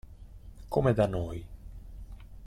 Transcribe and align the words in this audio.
Come 0.73 0.93
da 0.93 1.05
noi. 1.05 1.45